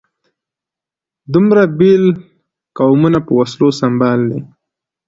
دومره 1.33 1.61
بېل 1.77 2.05
قومونه 2.77 3.19
په 3.25 3.31
وسلو 3.39 3.69
سمبال 3.79 4.19
دي. 4.31 4.39